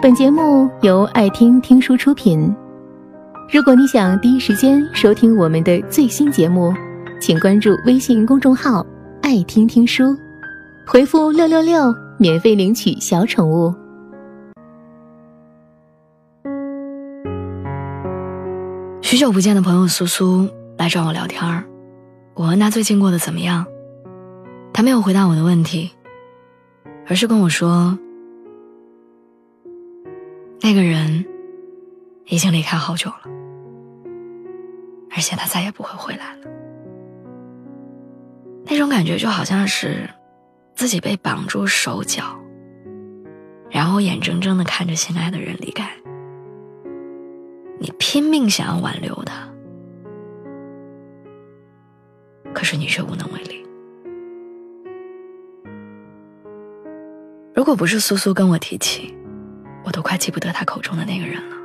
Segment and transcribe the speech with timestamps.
[0.00, 2.54] 本节目由爱听听书出品。
[3.52, 6.72] 如果你想第一时间收听我们的最新节目，
[7.20, 8.86] 请关注微信公众号
[9.22, 10.16] “爱听听书”，
[10.86, 13.74] 回复“六六六”免费领取小宠物。
[19.02, 21.64] 许久不见的朋友苏苏来找我聊天儿，
[22.34, 23.66] 我问他最近过得怎么样，
[24.72, 25.90] 他没有回答我的问题，
[27.08, 27.98] 而是跟我说。
[30.60, 31.24] 那个人
[32.26, 33.22] 已经离开好久了，
[35.10, 36.48] 而且他再也不会回来了。
[38.64, 40.10] 那种感觉就好像是
[40.74, 42.38] 自己被绑住手脚，
[43.70, 45.90] 然后眼睁睁的看着心爱的人离开，
[47.78, 49.48] 你拼命想要挽留他，
[52.52, 53.64] 可是你却无能为力。
[57.54, 59.14] 如果不是苏苏跟我提起。
[60.08, 61.56] 快记不得他口中的那个人了。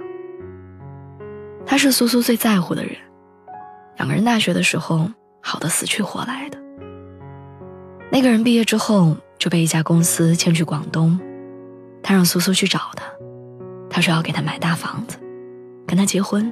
[1.65, 2.93] 他是苏苏最在乎的人，
[3.95, 5.09] 两个人大学的时候
[5.41, 6.57] 好的死去活来的。
[8.11, 11.17] 那个人毕业之后就被一家公司迁去广东，
[12.03, 13.05] 他让苏苏去找他，
[13.89, 15.17] 他说要给他买大房子，
[15.87, 16.51] 跟他结婚。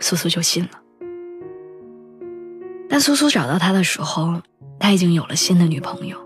[0.00, 0.70] 苏苏就信了。
[2.88, 4.40] 但苏苏找到他的时候，
[4.80, 6.18] 他已经有了新的女朋友。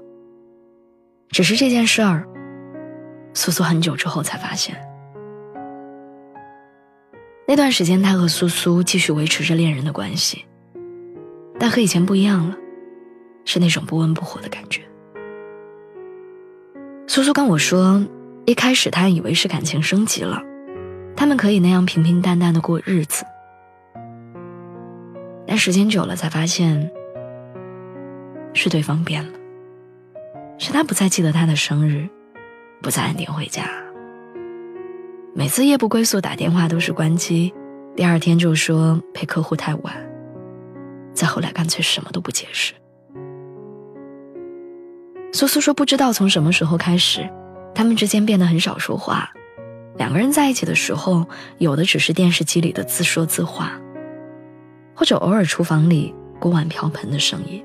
[1.31, 2.29] 只是这件事儿。
[3.39, 4.77] 苏苏很久之后才发现，
[7.47, 10.45] 那段时间他和苏苏继续维持着恋人的关系，
[11.57, 12.57] 但和以前不一样了，
[13.45, 14.83] 是那种不温不火的感觉。
[17.07, 18.05] 苏苏跟我说，
[18.45, 20.43] 一开始他以为是感情升级了，
[21.15, 23.25] 他们可以那样平平淡淡的过日子，
[25.47, 26.91] 但时间久了才发现，
[28.53, 29.39] 是对方变了，
[30.59, 32.09] 是他不再记得他的生日。
[32.81, 33.69] 不再按点回家，
[35.35, 37.53] 每次夜不归宿打电话都是关机，
[37.97, 39.95] 第二天就说陪客户太晚，
[41.13, 42.73] 再后来干脆什么都不解释。
[45.33, 47.29] 苏苏说不知道从什么时候开始，
[47.75, 49.29] 他们之间变得很少说话，
[49.97, 51.27] 两个人在一起的时候，
[51.59, 53.73] 有的只是电视机里的自说自话，
[54.95, 57.63] 或者偶尔厨房里锅碗瓢盆的声音。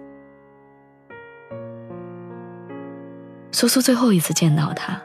[3.54, 5.00] 苏苏最后一次见到他，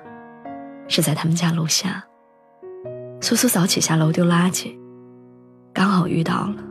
[0.89, 2.03] 是在他们家楼下。
[3.21, 4.75] 苏苏早起下楼丢垃圾，
[5.71, 6.65] 刚好遇到了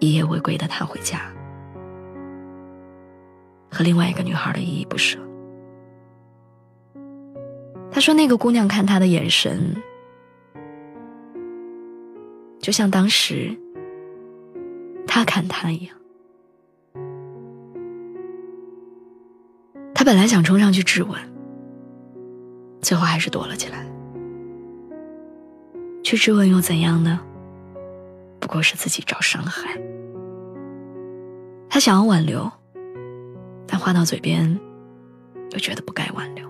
[0.00, 1.20] 一夜未归的他回家，
[3.70, 5.20] 和另外一个女孩的依依不舍。
[7.92, 9.72] 他说：“那个姑娘看他的眼神，
[12.60, 13.56] 就像当时
[15.06, 15.96] 他看他一样。”
[20.08, 21.20] 本来想冲上去质问，
[22.80, 23.86] 最后还是躲了起来。
[26.02, 27.20] 去质问又怎样呢？
[28.40, 29.78] 不过是自己找伤害。
[31.68, 32.50] 他想要挽留，
[33.66, 34.58] 但话到嘴边，
[35.50, 36.48] 又觉得不该挽留。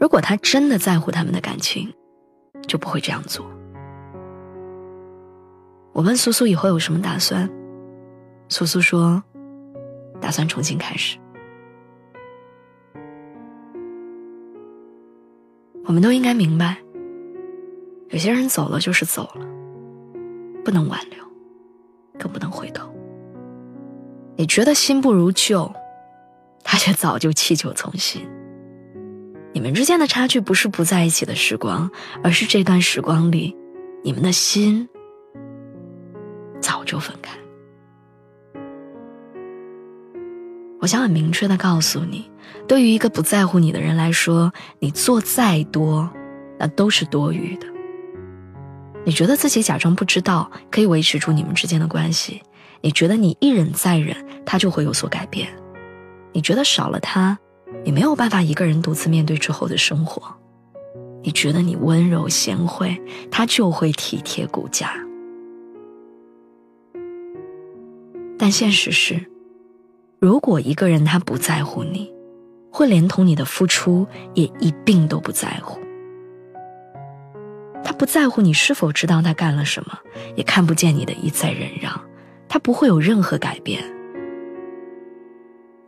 [0.00, 1.92] 如果他真的在乎他们的感情，
[2.66, 3.44] 就不会这样做。
[5.92, 7.46] 我问苏苏以后有什么打算，
[8.48, 9.22] 苏苏说，
[10.22, 11.18] 打算重新开始。
[15.86, 16.76] 我们都应该明白，
[18.10, 19.46] 有些人走了就是走了，
[20.64, 21.24] 不能挽留，
[22.18, 22.92] 更不能回头。
[24.36, 25.72] 你觉得新不如旧，
[26.64, 28.28] 他却早就弃旧从新。
[29.52, 31.90] 你们之间的差距不是不在一起的时光，
[32.22, 33.56] 而是这段时光里，
[34.02, 34.88] 你们的心
[36.60, 37.38] 早就分开。
[40.86, 42.30] 我想很明确的告诉你，
[42.68, 46.08] 对于一个不在乎你的人来说，你做再多，
[46.60, 47.66] 那都是多余的。
[49.04, 52.40] 你觉得自己假装不知道可以维持住你们之间的关系，
[52.82, 55.48] 你觉得你一忍再忍，他就会有所改变，
[56.32, 57.36] 你觉得少了他，
[57.84, 60.22] 你没有办法一个人独自面对之后的生活，
[61.20, 62.96] 你觉得你温柔贤惠，
[63.28, 64.92] 他就会体贴顾家，
[68.38, 69.32] 但现实是。
[70.26, 72.12] 如果一个人他不在乎你，
[72.72, 75.78] 会连同你的付出也一并都不在乎。
[77.84, 79.96] 他不在乎你是否知道他干了什么，
[80.34, 82.00] 也看不见你的一再忍让，
[82.48, 83.80] 他不会有任何改变。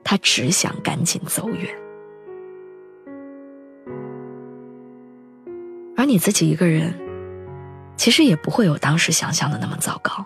[0.04, 1.74] 他只想赶紧走远。
[5.96, 6.94] 而你自己一个人，
[7.96, 10.24] 其实也不会有当时想象的那么糟糕。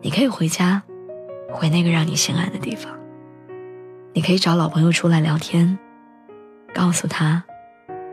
[0.00, 0.82] 你可以回家。
[1.52, 2.92] 回那个让你心安的地方，
[4.12, 5.78] 你可以找老朋友出来聊天，
[6.72, 7.42] 告诉他，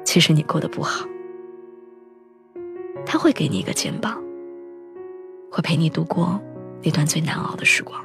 [0.03, 1.05] 其实你过得不好。
[3.05, 4.21] 他会给你一个肩膀，
[5.51, 6.41] 会陪你度过
[6.83, 8.03] 那段最难熬的时光。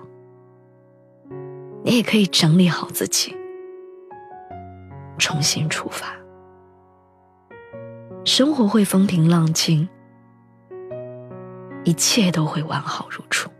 [1.82, 3.34] 你也可以整理好自己，
[5.18, 6.14] 重新出发。
[8.24, 9.88] 生活会风平浪静，
[11.82, 13.50] 一切都会完好如初。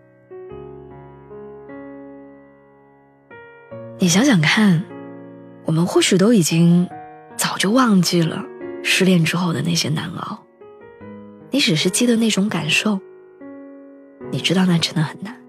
[4.02, 4.82] 你想想看，
[5.64, 6.88] 我们或许都已经
[7.36, 8.44] 早就忘记了
[8.82, 10.44] 失恋之后的那些难熬，
[11.52, 12.98] 你只是记得那种感受。
[14.32, 15.40] 你知道那真的很难。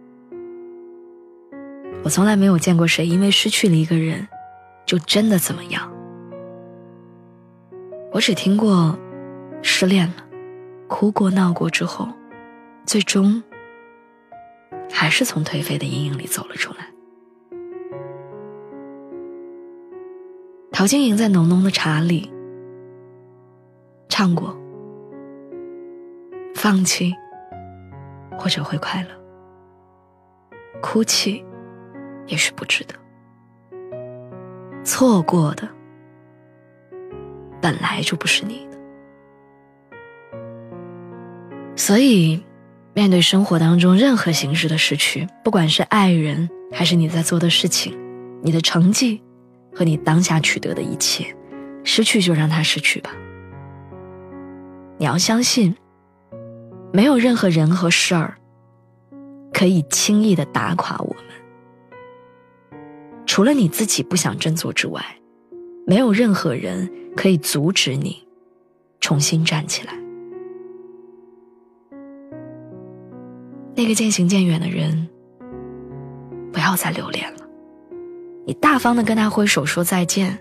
[2.04, 4.28] 我从来没有见过谁因为失去了一个人，
[4.86, 5.92] 就真的怎么样。
[8.12, 8.96] 我只听过，
[9.64, 10.24] 失恋了，
[10.88, 12.08] 哭过闹过之后，
[12.86, 13.42] 最终
[14.92, 16.93] 还是从颓废的阴影里走了出来。
[20.76, 22.34] 陶晶莹在浓浓的茶里
[24.10, 24.58] 唱过
[26.56, 27.14] ：“放弃，
[28.40, 29.10] 或者会快乐；
[30.82, 31.46] 哭泣，
[32.26, 32.96] 也许不值得；
[34.84, 35.70] 错过的。”
[37.62, 38.78] 本来就不是你的，
[41.78, 42.44] 所以，
[42.94, 47.96] 面对生活当中任何形式的失去，不管是爱人，还是你在做的事情，
[48.42, 49.22] 你的成绩，
[49.76, 51.36] 和你当下取得的一切，
[51.84, 53.12] 失去就让它失去吧。
[54.98, 55.76] 你要相信，
[56.92, 58.38] 没有任何人和事儿
[59.54, 62.80] 可以轻易的打垮我们，
[63.26, 65.04] 除了你自己不想振作之外，
[65.86, 66.90] 没有任何人。
[67.16, 68.28] 可以阻止你
[69.00, 69.94] 重新站起来。
[73.76, 75.08] 那个渐行渐远的人，
[76.52, 77.43] 不要再留恋了。
[78.46, 80.38] 你大方的跟他挥手说再见，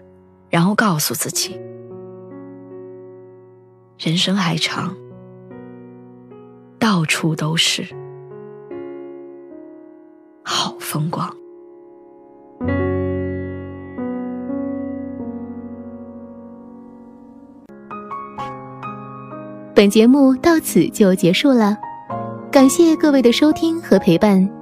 [0.51, 1.61] 然后告诉自己：
[3.99, 4.97] 人生还长，
[6.79, 7.87] 到处都是
[10.43, 11.33] 好风光。
[19.75, 21.77] 本节目到此就结束了，
[22.51, 24.62] 感谢各位的收听和陪伴。